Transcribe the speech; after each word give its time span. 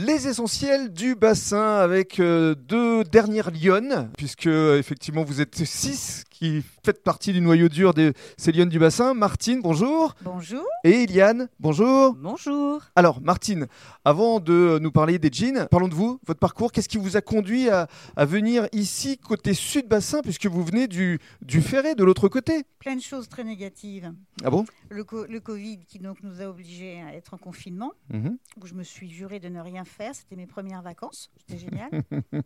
Les 0.00 0.28
essentiels 0.28 0.92
du 0.92 1.16
bassin 1.16 1.78
avec 1.78 2.20
euh, 2.20 2.54
deux 2.54 3.02
dernières 3.02 3.50
lionnes, 3.50 4.08
puisque 4.16 4.46
effectivement 4.46 5.24
vous 5.24 5.40
êtes 5.40 5.64
six 5.64 6.22
qui 6.30 6.62
faites 6.88 7.02
partie 7.02 7.34
du 7.34 7.42
noyau 7.42 7.68
dur 7.68 7.92
de 7.92 8.14
ces 8.38 8.50
lionnes 8.50 8.70
du 8.70 8.78
bassin. 8.78 9.12
Martine, 9.12 9.60
bonjour. 9.60 10.14
Bonjour. 10.22 10.64
Et 10.84 11.02
Eliane, 11.02 11.50
bonjour. 11.60 12.14
Bonjour. 12.14 12.80
Alors 12.96 13.20
Martine, 13.20 13.66
avant 14.06 14.40
de 14.40 14.78
nous 14.80 14.90
parler 14.90 15.18
des 15.18 15.28
jeans, 15.30 15.68
parlons 15.70 15.88
de 15.88 15.94
vous, 15.94 16.18
votre 16.26 16.40
parcours. 16.40 16.72
Qu'est-ce 16.72 16.88
qui 16.88 16.96
vous 16.96 17.18
a 17.18 17.20
conduit 17.20 17.68
à, 17.68 17.88
à 18.16 18.24
venir 18.24 18.68
ici 18.72 19.18
côté 19.18 19.52
sud 19.52 19.86
bassin, 19.86 20.22
puisque 20.22 20.46
vous 20.46 20.64
venez 20.64 20.88
du, 20.88 21.18
du 21.42 21.60
Ferré, 21.60 21.94
de 21.94 22.04
l'autre 22.04 22.28
côté? 22.28 22.64
Plein 22.78 22.96
de 22.96 23.02
choses 23.02 23.28
très 23.28 23.44
négatives. 23.44 24.10
Ah 24.42 24.48
bon? 24.48 24.64
Le, 24.88 25.04
co- 25.04 25.26
le 25.26 25.40
Covid 25.40 25.80
qui 25.86 25.98
donc 25.98 26.22
nous 26.22 26.40
a 26.40 26.46
obligés 26.46 27.02
à 27.02 27.12
être 27.14 27.34
en 27.34 27.38
confinement, 27.38 27.92
Mhm. 28.10 28.38
où 28.62 28.66
je 28.66 28.72
me 28.72 28.82
suis 28.82 29.10
juré 29.10 29.40
de 29.40 29.50
ne 29.50 29.60
rien 29.60 29.84
faire. 29.84 30.14
C'était 30.14 30.36
mes 30.36 30.46
premières 30.46 30.80
vacances. 30.80 31.30
C'était 31.36 31.58
génial. 31.58 31.90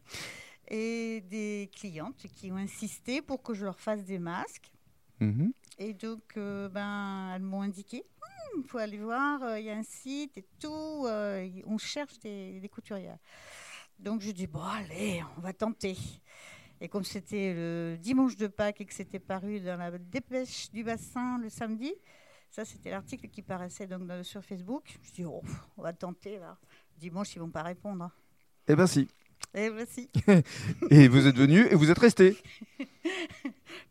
Et 0.68 1.20
des 1.22 1.70
clientes 1.74 2.26
qui 2.34 2.50
ont 2.50 2.56
insisté 2.56 3.20
pour 3.20 3.42
que 3.42 3.54
je 3.54 3.64
leur 3.64 3.78
fasse 3.78 4.04
des 4.04 4.18
masques. 4.18 4.72
Mhm. 5.20 5.52
Et 5.78 5.92
donc, 5.94 6.36
euh, 6.36 6.68
ben, 6.68 7.32
elles 7.34 7.42
m'ont 7.42 7.62
indiqué, 7.62 8.04
il 8.56 8.64
faut 8.64 8.78
aller 8.78 8.98
voir, 8.98 9.42
euh, 9.42 9.58
il 9.58 9.66
y 9.66 9.70
a 9.70 9.76
un 9.76 9.82
site 9.82 10.36
et 10.38 10.44
tout, 10.58 11.04
euh, 11.06 11.48
on 11.66 11.78
cherche 11.78 12.18
des, 12.18 12.60
des 12.60 12.68
couturières. 12.68 13.18
Donc, 13.98 14.20
je 14.20 14.30
dis, 14.30 14.46
bon, 14.46 14.62
allez, 14.62 15.22
on 15.36 15.40
va 15.40 15.52
tenter. 15.52 15.96
Et 16.80 16.88
comme 16.88 17.04
c'était 17.04 17.54
le 17.54 17.96
dimanche 17.96 18.36
de 18.36 18.48
Pâques 18.48 18.80
et 18.80 18.84
que 18.84 18.94
c'était 18.94 19.20
paru 19.20 19.60
dans 19.60 19.76
la 19.76 19.96
dépêche 19.98 20.70
du 20.72 20.82
bassin 20.82 21.38
le 21.38 21.48
samedi, 21.48 21.94
ça, 22.50 22.64
c'était 22.64 22.90
l'article 22.90 23.28
qui 23.28 23.40
paraissait 23.40 23.86
donc 23.86 24.10
sur 24.24 24.44
Facebook. 24.44 24.98
Je 25.02 25.12
dis, 25.12 25.24
oh, 25.24 25.42
on 25.76 25.82
va 25.82 25.92
tenter, 25.92 26.38
là. 26.38 26.58
Dimanche, 26.98 27.34
ils 27.34 27.38
vont 27.38 27.50
pas 27.50 27.62
répondre. 27.62 28.10
Eh 28.68 28.76
ben 28.76 28.86
si. 28.86 29.08
Et 29.54 29.68
voici. 29.68 30.08
Et 30.90 31.08
vous 31.08 31.26
êtes 31.26 31.36
venu 31.36 31.66
et 31.70 31.74
vous 31.74 31.90
êtes 31.90 31.98
resté. 31.98 32.36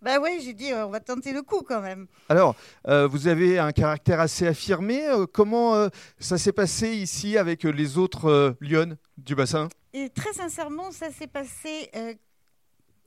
Ben 0.02 0.20
oui, 0.20 0.42
j'ai 0.44 0.54
dit, 0.54 0.72
euh, 0.72 0.88
on 0.88 0.90
va 0.90 1.00
tenter 1.00 1.32
le 1.32 1.44
coup 1.44 1.62
quand 1.62 1.82
même. 1.82 2.08
Alors, 2.30 2.56
euh, 2.88 3.08
vous 3.08 3.28
avez 3.28 3.60
un 3.60 3.72
caractère 3.72 4.20
assez 4.20 4.48
affirmé. 4.48 5.08
Euh, 5.08 5.26
comment 5.32 5.76
euh, 5.76 5.90
ça 6.20 6.40
s'est 6.40 6.52
passé 6.52 6.90
ici 6.96 7.38
avec 7.38 7.64
les 7.64 7.98
autres 8.00 8.26
euh, 8.26 8.54
lionnes 8.62 8.98
du 9.18 9.36
bassin? 9.36 9.70
Et 9.94 10.10
très 10.10 10.34
sincèrement, 10.34 10.92
ça 10.92 11.12
s'est 11.12 11.28
passé 11.28 11.92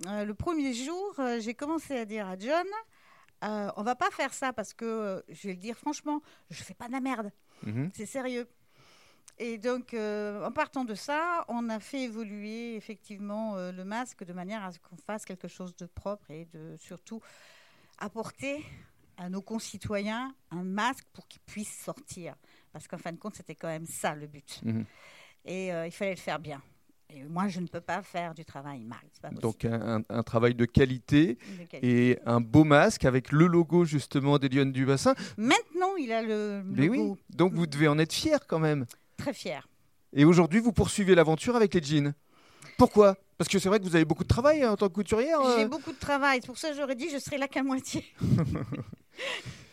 le 0.05 0.33
premier 0.33 0.73
jour. 0.73 1.15
J'ai 1.41 1.55
commencé 1.55 1.97
à 1.97 2.05
dire 2.05 2.29
à 2.29 2.39
John, 2.39 2.67
on 3.77 3.83
va 3.83 3.97
pas 3.97 4.11
faire 4.11 4.33
ça 4.33 4.53
parce 4.53 4.75
que, 4.75 5.23
je 5.29 5.49
vais 5.49 5.55
le 5.55 5.61
dire 5.61 5.77
franchement, 5.77 6.23
je 6.51 6.63
fais 6.63 6.75
pas 6.75 6.87
de 6.87 6.93
la 6.93 7.01
merde. 7.01 7.31
Mhm. 7.65 7.91
C'est 7.95 8.07
sérieux. 8.07 8.47
Et 9.39 9.59
donc, 9.59 9.95
euh, 9.95 10.45
en 10.45 10.53
partant 10.53 10.85
de 10.85 10.95
ça, 10.95 11.45
on 11.49 11.69
a 11.69 11.81
fait 11.81 12.03
évoluer 12.03 12.77
effectivement 12.77 13.57
euh, 13.57 13.73
le 13.73 13.85
masque 13.85 14.25
de 14.25 14.33
manière 14.33 14.65
à 14.65 14.71
ce 14.71 14.79
qu'on 14.79 14.97
fasse 14.97 15.25
quelque 15.25 15.49
chose 15.49 15.75
de 15.77 15.87
propre 15.87 16.31
et 16.31 16.47
de 16.53 16.77
surtout 16.79 17.21
apporter 17.99 18.65
à 19.17 19.29
nos 19.29 19.43
concitoyens 19.43 20.35
un 20.51 20.63
masque 20.63 21.07
pour 21.13 21.27
qu'ils 21.27 21.43
puissent 21.43 21.83
sortir. 21.85 22.35
Parce 22.73 22.87
qu'en 22.87 22.99
fin 22.99 23.13
de 23.13 23.19
compte, 23.19 23.35
c'était 23.35 23.55
quand 23.57 23.69
même 23.69 23.87
ça 23.87 24.15
le 24.15 24.27
but. 24.27 24.61
Mhm. 24.63 24.85
Et 25.47 25.73
euh, 25.73 25.87
il 25.87 25.93
fallait 25.93 26.13
le 26.15 26.17
faire 26.17 26.39
bien. 26.39 26.63
Et 27.11 27.23
moi, 27.25 27.49
je 27.49 27.61
ne 27.61 27.67
peux 27.67 27.81
pas 27.81 28.03
faire 28.03 28.35
du 28.35 28.45
travail 28.45 28.83
mal. 28.85 28.99
pas. 29.21 29.31
Donc 29.31 29.65
un, 29.65 30.23
travail 30.23 30.55
de 30.55 30.65
qualité 30.65 31.39
De 31.59 31.65
qualité. 31.65 32.11
et 32.11 32.19
un 32.25 32.41
beau 32.41 32.65
masque 32.65 33.05
avec 33.05 33.31
le 33.31 33.47
logo 33.47 33.85
justement 33.85 34.39
des 34.39 34.49
lionnes 34.49 34.73
du 34.73 34.87
bassin. 34.87 35.15
Maintenant, 35.37 35.97
il 35.97 36.13
a 36.13 36.23
le 36.23 36.63
Mais 36.65 36.89
oui, 36.89 36.99
logo 36.99 37.19
donc 37.31 37.53
vous 37.53 37.67
devez 37.67 37.89
en 37.89 37.99
être 37.99 38.13
fier 38.13 38.47
quand 38.47 38.59
même. 38.59 38.87
Très 39.25 39.33
fier. 39.33 39.67
Et 40.13 40.25
aujourd'hui, 40.25 40.61
vous 40.61 40.73
poursuivez 40.73 41.15
l'aventure 41.15 41.57
avec 41.57 41.73
les 41.75 41.83
jeans. 41.83 42.13
Pourquoi? 42.77 43.17
Parce 43.39 43.49
que 43.49 43.59
c'est 43.59 43.69
vrai 43.69 43.79
que 43.79 43.85
vous 43.85 43.97
avez 43.97 44.05
beaucoup 44.05 44.23
de 44.23 44.29
travail 44.29 44.63
hein, 44.63 44.73
en 44.73 44.77
tant 44.77 44.89
que 44.89 44.93
couturière. 44.95 45.41
euh. 45.41 45.59
J'ai 45.59 45.67
beaucoup 45.67 45.93
de 45.93 45.99
travail. 45.99 46.41
C'est 46.43 46.47
pour 46.47 46.59
ça 46.59 46.71
que 46.71 46.77
j'aurais 46.77 46.95
dit 46.95 47.09
je 47.11 47.19
serai 47.19 47.39
là 47.39 47.49
qu'à 47.49 47.63
moitié. 47.63 48.05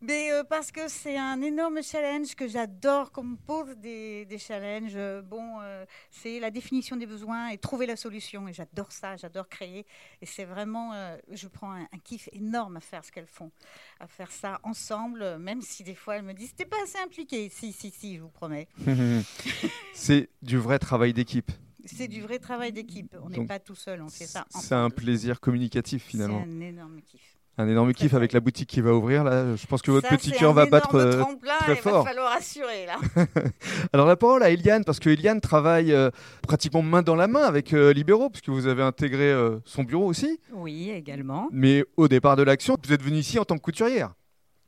Mais 0.00 0.30
euh, 0.32 0.44
parce 0.44 0.70
que 0.70 0.86
c'est 0.86 1.16
un 1.18 1.42
énorme 1.42 1.82
challenge 1.82 2.34
que 2.36 2.46
j'adore, 2.46 3.10
qu'on 3.10 3.24
me 3.24 3.36
pose 3.36 3.76
des, 3.78 4.24
des 4.26 4.38
challenges. 4.38 4.92
Euh, 4.94 5.22
Bon, 5.22 5.60
euh, 5.60 5.84
c'est 6.10 6.38
la 6.38 6.50
définition 6.50 6.96
des 6.96 7.06
besoins 7.06 7.48
et 7.48 7.58
trouver 7.58 7.86
la 7.86 7.96
solution. 7.96 8.46
Et 8.46 8.52
j'adore 8.52 8.92
ça, 8.92 9.16
j'adore 9.16 9.48
créer. 9.48 9.84
Et 10.22 10.26
c'est 10.26 10.44
vraiment, 10.44 10.92
euh, 10.94 11.16
je 11.32 11.48
prends 11.48 11.72
un, 11.72 11.82
un 11.82 11.98
kiff 12.04 12.28
énorme 12.32 12.76
à 12.76 12.80
faire 12.80 13.04
ce 13.04 13.10
qu'elles 13.10 13.26
font, 13.26 13.50
à 13.98 14.06
faire 14.06 14.30
ça 14.30 14.60
ensemble, 14.62 15.38
même 15.38 15.60
si 15.62 15.82
des 15.82 15.94
fois 15.96 16.16
elles 16.16 16.22
me 16.24 16.34
disent, 16.34 16.54
t'es 16.54 16.64
pas 16.64 16.80
assez 16.84 16.98
impliqué. 16.98 17.48
Si, 17.48 17.72
si, 17.72 17.90
si, 17.90 18.16
je 18.16 18.20
vous 18.22 18.28
promets. 18.30 18.68
c'est 19.94 20.28
du 20.42 20.58
vrai 20.58 20.78
travail 20.78 21.12
d'équipe. 21.12 21.50
C'est 21.84 22.08
du 22.08 22.20
vrai 22.20 22.38
travail 22.38 22.72
d'équipe. 22.72 23.16
On 23.22 23.30
n'est 23.30 23.46
pas 23.46 23.58
tout 23.58 23.74
seul, 23.74 24.02
on 24.02 24.08
fait 24.08 24.26
ça 24.26 24.44
C'est 24.50 24.74
un 24.74 24.90
plaisir 24.90 25.40
communicatif 25.40 26.04
C'est 26.04 26.10
finalement. 26.10 26.42
un 26.42 26.60
énorme 26.60 27.00
kiff. 27.02 27.37
Un 27.60 27.66
énorme 27.68 27.92
kiff 27.92 28.14
avec 28.14 28.32
la 28.32 28.38
boutique 28.38 28.68
qui 28.68 28.80
va 28.80 28.94
ouvrir 28.94 29.24
là. 29.24 29.56
Je 29.56 29.66
pense 29.66 29.82
que 29.82 29.90
votre 29.90 30.08
Ça, 30.08 30.16
petit 30.16 30.30
cœur 30.30 30.52
va 30.52 30.66
battre. 30.66 30.94
euh, 30.94 31.20
tremplin, 31.22 31.56
très 31.58 31.72
il 31.72 31.78
fort. 31.78 32.04
va 32.04 32.10
falloir 32.10 32.32
assurer 32.32 32.86
là. 32.86 32.98
Alors 33.92 34.06
la 34.06 34.14
parole 34.16 34.44
à 34.44 34.50
Eliane, 34.50 34.84
parce 34.84 35.00
que 35.00 35.10
Eliane 35.10 35.40
travaille 35.40 35.92
euh, 35.92 36.10
pratiquement 36.46 36.82
main 36.82 37.02
dans 37.02 37.16
la 37.16 37.26
main 37.26 37.42
avec 37.42 37.72
euh, 37.74 37.92
Libéraux, 37.92 38.30
puisque 38.30 38.48
vous 38.48 38.68
avez 38.68 38.82
intégré 38.84 39.24
euh, 39.32 39.58
son 39.64 39.82
bureau 39.82 40.06
aussi. 40.06 40.38
Oui, 40.52 40.90
également. 40.90 41.48
Mais 41.50 41.84
au 41.96 42.06
départ 42.06 42.36
de 42.36 42.44
l'action, 42.44 42.76
vous 42.82 42.92
êtes 42.92 43.02
venue 43.02 43.18
ici 43.18 43.40
en 43.40 43.44
tant 43.44 43.56
que 43.56 43.62
couturière. 43.62 44.14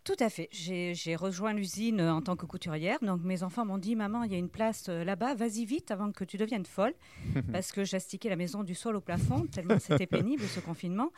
Tout 0.02 0.16
à 0.18 0.28
fait. 0.30 0.48
J'ai 0.50 1.14
rejoint 1.14 1.52
l'usine 1.52 2.00
en 2.00 2.22
tant 2.22 2.34
que 2.34 2.46
couturière. 2.46 2.98
Donc 3.02 3.20
mes 3.22 3.44
enfants 3.44 3.64
m'ont 3.66 3.78
dit 3.78 3.94
Maman, 3.94 4.24
il 4.24 4.32
y 4.32 4.34
a 4.34 4.38
une 4.38 4.48
place 4.48 4.86
euh, 4.88 5.04
là-bas, 5.04 5.34
vas-y 5.36 5.64
vite 5.64 5.92
avant 5.92 6.10
que 6.10 6.24
tu 6.24 6.38
deviennes 6.38 6.66
folle. 6.66 6.94
Parce 7.52 7.70
que 7.70 7.84
j'astiquais 7.84 8.30
la 8.30 8.36
maison 8.36 8.64
du 8.64 8.74
sol 8.74 8.96
au 8.96 9.00
plafond, 9.00 9.46
tellement 9.46 9.78
c'était 9.78 10.06
pénible 10.08 10.42
ce 10.42 10.58
confinement. 10.58 11.10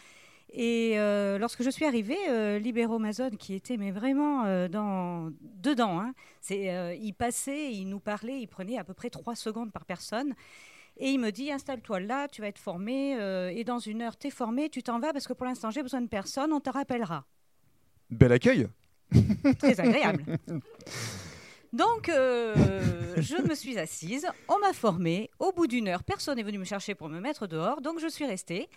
Et 0.54 0.98
euh, 0.98 1.38
lorsque 1.38 1.62
je 1.62 1.70
suis 1.70 1.84
arrivée, 1.86 2.18
euh, 2.28 2.58
Libéro 2.58 2.96
Amazon, 2.96 3.30
qui 3.30 3.54
était 3.54 3.78
mais 3.78 3.90
vraiment 3.90 4.44
euh, 4.44 4.68
dans, 4.68 5.30
dedans, 5.40 5.98
hein, 5.98 6.12
c'est, 6.40 6.70
euh, 6.70 6.94
il 6.94 7.14
passait, 7.14 7.72
il 7.72 7.88
nous 7.88 8.00
parlait, 8.00 8.40
il 8.40 8.46
prenait 8.46 8.78
à 8.78 8.84
peu 8.84 8.92
près 8.92 9.08
trois 9.08 9.34
secondes 9.34 9.72
par 9.72 9.86
personne. 9.86 10.34
Et 10.98 11.08
il 11.08 11.18
me 11.18 11.30
dit, 11.30 11.50
installe-toi 11.50 12.00
là, 12.00 12.28
tu 12.28 12.42
vas 12.42 12.48
être 12.48 12.58
formé, 12.58 13.12
et 13.56 13.64
dans 13.64 13.78
une 13.78 14.02
heure, 14.02 14.18
tu 14.18 14.26
es 14.26 14.30
formé, 14.30 14.68
tu 14.68 14.82
t'en 14.82 15.00
vas 15.00 15.14
parce 15.14 15.26
que 15.26 15.32
pour 15.32 15.46
l'instant, 15.46 15.70
j'ai 15.70 15.82
besoin 15.82 16.02
de 16.02 16.06
personne, 16.06 16.52
on 16.52 16.60
te 16.60 16.69
rappellera. 16.69 17.24
Bel 18.10 18.30
accueil. 18.30 18.69
Très 19.58 19.80
agréable. 19.80 20.22
Donc, 21.72 22.10
euh, 22.10 22.54
je 23.16 23.36
me 23.48 23.54
suis 23.54 23.78
assise, 23.78 24.26
on 24.48 24.58
m'a 24.58 24.74
formée. 24.74 25.30
Au 25.38 25.52
bout 25.52 25.66
d'une 25.66 25.88
heure, 25.88 26.04
personne 26.04 26.36
n'est 26.36 26.42
venu 26.42 26.58
me 26.58 26.64
chercher 26.64 26.94
pour 26.94 27.08
me 27.08 27.19
mettre 27.19 27.46
dehors, 27.46 27.80
donc 27.80 27.98
je 27.98 28.08
suis 28.08 28.26
restée. 28.26 28.69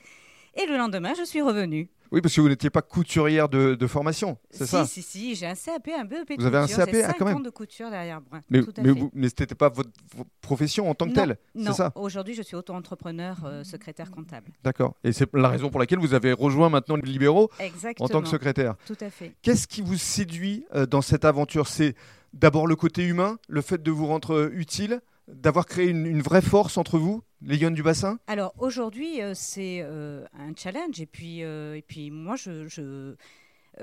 Et 0.55 0.66
le 0.67 0.77
lendemain, 0.77 1.13
je 1.17 1.23
suis 1.23 1.41
revenue. 1.41 1.89
Oui, 2.11 2.21
parce 2.21 2.35
que 2.35 2.41
vous 2.41 2.49
n'étiez 2.49 2.69
pas 2.69 2.81
couturière 2.81 3.49
de, 3.49 3.75
de 3.75 3.88
formation, 3.88 4.38
c'est 4.51 4.66
si, 4.66 4.71
ça 4.71 4.85
Si, 4.85 5.01
si, 5.01 5.35
j'ai 5.35 5.47
un 5.47 5.55
CAP, 5.55 5.89
un 5.99 6.05
BEP 6.05 6.29
de 6.29 6.35
Vous 6.39 6.45
avez 6.45 6.59
un. 6.59 6.67
CAP, 6.67 6.89
ah, 7.03 7.13
quand 7.17 7.25
même. 7.25 7.38
ans 7.38 7.39
de 7.41 7.49
couture 7.49 7.89
derrière 7.89 8.21
moi. 8.31 8.41
Mais, 8.49 8.61
Tout 8.61 8.71
à 8.77 8.81
mais, 8.83 8.91
vous, 8.91 9.09
mais 9.13 9.27
ce 9.27 9.33
n'était 9.39 9.55
pas 9.55 9.69
votre, 9.69 9.89
votre 10.16 10.29
profession 10.39 10.89
en 10.89 10.93
tant 10.93 11.05
que 11.05 11.09
Non, 11.09 11.16
telle, 11.16 11.38
Non, 11.55 11.71
c'est 11.71 11.77
ça 11.77 11.91
aujourd'hui, 11.95 12.35
je 12.35 12.43
suis 12.43 12.55
auto-entrepreneur, 12.55 13.38
euh, 13.43 13.63
secrétaire 13.63 14.11
comptable. 14.11 14.51
D'accord. 14.63 14.95
Et 15.03 15.11
c'est 15.11 15.27
la 15.33 15.49
raison 15.49 15.69
pour 15.69 15.79
laquelle 15.79 15.99
vous 15.99 16.13
avez 16.13 16.31
rejoint 16.31 16.69
maintenant 16.69 16.95
les 16.95 17.01
Libéraux 17.11 17.49
Exactement. 17.59 18.05
en 18.05 18.09
tant 18.09 18.22
que 18.22 18.27
secrétaire. 18.29 18.75
Tout 18.85 18.97
à 19.01 19.09
fait. 19.09 19.33
Qu'est-ce 19.41 19.67
qui 19.67 19.81
vous 19.81 19.97
séduit 19.97 20.66
euh, 20.75 20.85
dans 20.85 21.01
cette 21.01 21.25
aventure? 21.25 21.67
C'est 21.67 21.95
d'abord 22.33 22.67
le 22.67 22.75
côté 22.75 23.03
humain, 23.03 23.39
le 23.49 23.61
fait 23.61 23.81
de 23.81 23.91
vous 23.91 24.05
rendre 24.05 24.35
euh, 24.35 24.49
utile, 24.53 25.01
d'avoir 25.27 25.65
créé 25.65 25.87
une, 25.87 26.21
vraie 26.21 26.41
force 26.41 26.77
entre 26.77 26.97
vous, 26.97 27.23
les 27.41 27.57
lionnes 27.57 27.73
du 27.73 27.83
bassin? 27.83 28.19
Alors 28.27 28.53
aujourd'hui, 28.57 29.21
euh, 29.21 29.33
c'est 29.33 29.79
euh, 29.81 30.25
un 30.37 30.53
challenge. 30.55 30.99
Et 31.01 31.05
puis, 31.05 31.43
euh, 31.43 31.75
et 31.75 31.81
puis 31.81 32.11
moi, 32.11 32.35
je, 32.35 32.67
je- 32.67 33.15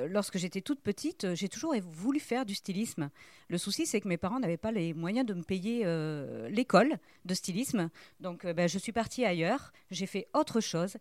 lorsque 0.06 0.38
j'étais 0.38 0.60
toute 0.60 0.80
petite, 0.80 1.34
j'ai 1.34 1.48
toujours 1.48 1.74
voulu 1.82 2.20
faire 2.20 2.46
du 2.46 2.54
stylisme. 2.54 3.10
Le 3.48 3.58
souci, 3.58 3.86
c'est 3.86 4.00
que 4.00 4.08
mes 4.08 4.16
parents 4.16 4.40
n'avaient 4.40 4.56
pas 4.56 4.72
les 4.72 4.94
moyens 4.94 5.26
de 5.26 5.34
me 5.34 5.42
payer 5.42 5.84
l'école 6.48 6.96
de 7.26 7.34
stylisme. 7.34 7.90
Donc, 8.20 8.46
ben, 8.46 8.68
je 8.68 8.78
suis 8.78 8.92
partie 8.92 9.24
ailleurs. 9.26 9.72
J'ai 9.90 10.06
fait 10.06 10.28
autre 10.32 10.60
chose. 10.60 10.96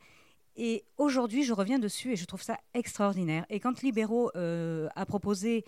Et 0.57 0.83
aujourd'hui, 0.97 1.43
je 1.43 1.53
reviens 1.53 1.79
dessus 1.79 2.11
et 2.11 2.15
je 2.17 2.25
trouve 2.25 2.41
ça 2.41 2.57
extraordinaire. 2.73 3.45
Et 3.49 3.61
quand 3.61 3.81
Libéraux 3.81 4.29
a 4.35 5.05
proposé 5.05 5.63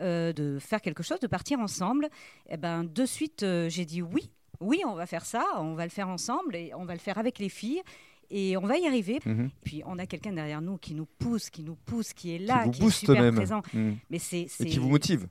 euh, 0.00 0.32
de 0.32 0.58
faire 0.58 0.80
quelque 0.80 1.02
chose, 1.02 1.20
de 1.20 1.26
partir 1.26 1.58
ensemble, 1.60 2.08
eh 2.48 2.56
ben, 2.56 2.84
de 2.84 3.06
suite, 3.06 3.42
euh, 3.42 3.68
j'ai 3.68 3.84
dit 3.84 4.02
oui. 4.02 4.30
Oui, 4.60 4.80
on 4.86 4.94
va 4.94 5.04
faire 5.06 5.26
ça, 5.26 5.44
on 5.58 5.74
va 5.74 5.84
le 5.84 5.90
faire 5.90 6.08
ensemble 6.08 6.56
et 6.56 6.72
on 6.74 6.86
va 6.86 6.94
le 6.94 6.98
faire 6.98 7.18
avec 7.18 7.38
les 7.38 7.50
filles. 7.50 7.82
Et 8.30 8.56
on 8.56 8.62
va 8.66 8.76
y 8.78 8.86
arriver. 8.86 9.20
Mhm. 9.24 9.50
Puis 9.64 9.82
on 9.86 9.98
a 9.98 10.06
quelqu'un 10.06 10.32
derrière 10.32 10.60
nous 10.62 10.78
qui 10.78 10.94
nous 10.94 11.06
pousse, 11.06 11.50
qui 11.50 11.62
nous 11.62 11.76
pousse, 11.76 12.12
qui 12.12 12.34
est 12.34 12.38
là, 12.38 12.66
Qui 12.68 12.80
vous 12.80 12.86
qui 12.88 12.94
est 12.96 12.98
super 12.98 13.22
même. 13.22 13.34
présent. 13.34 13.62
Mhm. 13.74 13.98
Mais 14.10 14.18
c'est, 14.18 14.46
Et 14.60 14.64
qui 14.66 14.78
vous 14.78 14.88
motive. 14.88 15.28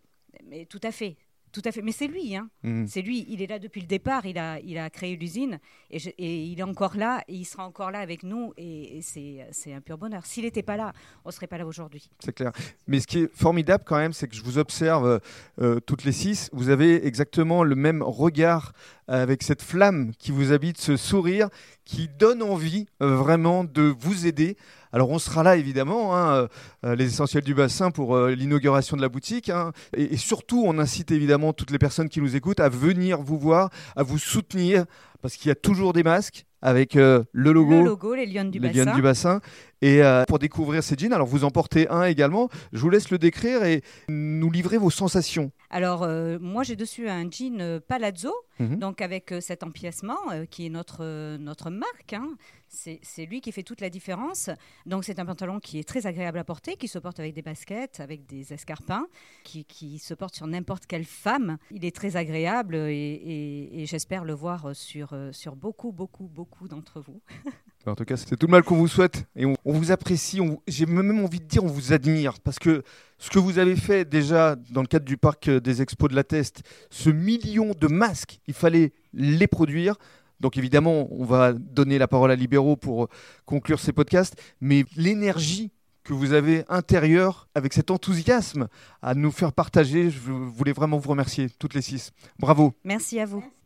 Mais 0.48 0.66
tout 0.66 0.80
à 0.84 0.92
fait, 0.92 1.18
tout 1.56 1.62
à 1.64 1.72
fait. 1.72 1.82
Mais 1.82 1.94
c'est 1.94 2.08
lui, 2.08 2.36
hein. 2.36 2.50
Mhm. 2.64 2.86
C'est 2.86 3.02
lui. 3.02 3.26
Il 3.30 3.42
est 3.42 3.48
là 3.48 3.60
depuis 3.60 3.80
le 3.80 3.88
départ. 3.88 4.26
Il 4.26 4.38
a, 4.38 4.60
il 4.60 4.78
a 4.78 4.90
créé 4.90 5.16
l'usine 5.16 5.60
et, 5.90 6.44
il 6.44 6.60
est 6.60 6.64
encore 6.64 6.98
là 6.98 7.24
et 7.30 7.34
il 7.34 7.46
sera 7.46 7.66
encore 7.66 7.92
là 7.92 8.00
avec 8.00 8.24
nous. 8.24 8.54
Et, 8.58 8.98
et 8.98 9.02
c'est, 9.02 9.74
un 9.74 9.80
pur 9.80 9.98
bonheur. 9.98 10.26
S'il 10.26 10.44
n'était 10.44 10.64
pas 10.64 10.76
là, 10.76 10.92
on 11.24 11.32
serait 11.32 11.48
pas 11.48 11.58
là 11.58 11.66
aujourd'hui. 11.66 12.10
C'est 12.20 12.34
clair. 12.34 12.52
Mais 12.88 13.00
ce 13.00 13.08
qui 13.08 13.20
est 13.20 13.34
formidable 13.34 13.86
quand 13.88 13.98
même, 13.98 14.12
c'est 14.12 14.28
que 14.28 14.36
je 14.36 14.44
vous 14.44 14.58
observe 14.58 15.08
euh, 15.08 15.20
euh, 15.62 15.80
toutes 15.80 16.04
les 16.04 16.12
six. 16.12 16.50
Vous 16.52 16.68
avez 16.68 17.08
exactement 17.08 17.64
le 17.64 17.76
même 17.76 18.04
regard 18.04 18.74
euh, 19.10 19.22
avec 19.22 19.44
cette 19.44 19.62
flamme 19.62 20.14
qui 20.18 20.32
vous 20.32 20.52
habite, 20.52 20.80
ce 20.80 20.98
sourire 20.98 21.50
qui 21.84 22.08
donne 22.08 22.42
envie 22.42 22.88
euh, 23.04 23.16
vraiment 23.16 23.64
de 23.64 23.94
vous 24.00 24.26
aider. 24.26 24.58
Alors 24.96 25.10
on 25.10 25.20
sera 25.20 25.44
là 25.44 25.58
évidemment, 25.58 26.16
hein, 26.16 26.34
euh, 26.36 26.48
euh, 26.86 26.96
les 26.96 27.08
essentiels 27.08 27.44
du 27.44 27.54
bassin 27.54 27.92
pour 27.92 28.16
euh, 28.16 28.32
l'inauguration 28.32 28.96
de 28.96 29.02
la 29.02 29.10
boutique. 29.10 29.50
hein. 29.50 29.74
et, 29.94 30.14
et 30.14 30.18
surtout, 30.18 30.64
on 30.66 30.80
incite 30.80 31.12
évidemment 31.12 31.52
toutes 31.52 31.72
les 31.72 31.78
personnes 31.78 32.08
qui 32.08 32.22
nous 32.22 32.38
écoutent 32.38 32.62
à 32.62 32.70
venir 32.70 33.22
vous 33.22 33.38
voir, 33.38 33.70
à 33.98 34.04
vous 34.04 34.18
soutenir, 34.18 34.86
parce 35.22 35.36
qu'il 35.36 35.50
y 35.50 35.52
a 35.52 35.56
toujours 35.56 35.92
des 35.92 36.04
masques 36.04 36.46
avec 36.62 36.96
euh, 36.96 37.26
le 37.34 37.52
logo. 37.52 37.72
Le 37.72 37.84
logo, 37.84 38.16
les 38.16 38.26
Lyon 38.26 38.46
du 38.46 38.58
les 38.60 38.70
bassin. 38.70 38.86
Lionnes 38.86 38.96
du 38.96 39.02
bassin. 39.02 39.42
Et 39.82 40.02
pour 40.30 40.40
découvrir 40.40 40.82
ces 40.82 40.96
jeans, 40.98 41.14
alors 41.14 41.28
vous 41.28 41.44
en 41.44 41.52
portez 41.52 41.88
un 41.90 42.06
également. 42.06 42.50
Je 42.72 42.80
vous 42.80 42.90
laisse 42.90 43.12
le 43.12 43.18
décrire 43.20 43.64
et 43.66 43.84
nous 44.10 44.50
livrer 44.50 44.78
vos 44.78 44.90
sensations. 44.90 45.52
Alors, 45.70 46.04
euh, 46.04 46.38
moi, 46.40 46.64
j'ai 46.64 46.76
dessus 46.76 47.10
un 47.10 47.30
jean 47.30 47.60
euh, 47.62 47.80
Palazzo, 47.80 48.34
Mhm. 48.60 48.78
donc 48.78 49.02
avec 49.02 49.32
euh, 49.34 49.42
cet 49.42 49.64
empiècement 49.64 50.18
euh, 50.32 50.46
qui 50.46 50.66
est 50.66 50.70
notre, 50.70 51.36
notre 51.38 51.70
marque. 51.70 52.14
hein. 52.14 52.36
C'est 52.68 53.26
lui 53.26 53.40
qui 53.42 53.52
fait 53.54 53.64
toute 53.64 53.80
la 53.80 53.90
différence. 53.90 54.50
Donc, 54.86 55.06
c'est 55.06 55.20
un 55.20 55.26
pantalon 55.26 55.60
qui 55.62 55.80
est 55.80 55.88
très 55.88 56.08
agréable 56.08 56.38
à 56.40 56.44
porter, 56.44 56.76
qui 56.76 56.88
se 56.90 57.00
porte 57.00 57.20
avec 57.22 57.34
des 57.34 57.42
baskets, 57.42 58.00
avec 58.02 58.26
des 58.26 58.52
escarpins, 58.54 59.08
qui, 59.46 59.64
qui 59.66 59.98
se 59.98 60.14
porte 60.14 60.36
sur 60.36 60.46
n'importe 60.48 60.86
quelle 60.86 61.06
femme. 61.06 61.58
Il 61.72 61.86
est 61.86 61.96
très 61.96 62.18
agréable 62.18 62.76
et, 62.76 62.90
et- 62.92 63.82
et 63.82 63.86
j'espère 63.86 64.26
le 64.26 64.34
voir 64.34 64.76
sur, 64.76 65.16
sur 65.32 65.56
beaucoup, 65.56 65.92
beaucoup, 65.94 66.28
beaucoup 66.28 66.68
d'entre 66.68 67.00
vous. 67.00 67.22
En 67.88 67.96
tout 67.96 68.06
cas, 68.06 68.18
c'est 68.18 68.36
tout 68.36 68.48
le 68.48 68.52
mal 68.52 68.64
qu'on 68.64 68.78
vous 68.78 68.88
souhaite. 68.88 69.26
Et 69.36 69.46
on, 69.46 69.56
vous 69.66 69.92
apprécie. 69.92 70.40
J'ai 70.68 70.86
même 70.86 71.24
envie 71.24 71.40
de 71.40 71.46
dire, 71.46 71.64
on 71.64 71.68
vous 71.68 71.94
admire. 71.94 72.40
Parce 72.40 72.60
que 72.60 72.84
ce 73.18 73.30
que 73.30 73.40
vous 73.40 73.60
avez 73.60 73.76
fait 73.76 74.06
déjà 74.06 74.56
dans 74.72 74.82
le 74.82 74.88
cadre 74.88 75.06
du 75.06 75.18
parc 75.18 75.48
euh, 75.48 75.60
des 75.60 75.82
expos 75.82 76.10
de 76.10 76.16
la 76.16 76.24
Teste, 76.24 76.64
ce 76.90 77.10
million 77.10 77.74
de 77.80 77.88
masques, 77.88 78.40
il 78.48 78.54
fallait 78.54 78.94
les 79.14 79.48
produire. 79.48 79.96
Donc 80.40 80.58
évidemment, 80.58 81.08
on 81.12 81.26
va 81.26 81.54
donner 81.54 81.98
la 81.98 82.08
parole 82.08 82.32
à 82.32 82.36
Libéraux 82.36 82.76
pour 82.76 83.06
euh, 83.06 83.10
conclure 83.46 83.80
ces 83.80 83.94
podcasts. 83.94 84.36
Mais 84.62 84.86
l'énergie 84.96 85.72
que 86.04 86.14
vous 86.14 86.34
avez 86.34 86.64
intérieure, 86.70 87.48
avec 87.56 87.74
cet 87.74 87.90
enthousiasme 87.90 88.68
à 89.02 89.16
nous 89.16 89.32
faire 89.32 89.52
partager, 89.52 90.12
je 90.12 90.20
voulais 90.20 90.72
vraiment 90.72 90.98
vous 90.98 91.10
remercier, 91.10 91.50
toutes 91.58 91.74
les 91.74 91.82
six. 91.82 92.12
Bravo. 92.40 92.74
Merci 92.84 93.20
à 93.20 93.26
vous. 93.26 93.44